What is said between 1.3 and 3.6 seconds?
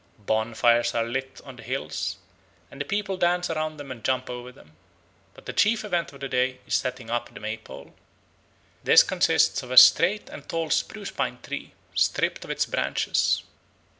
on the hills, and the people dance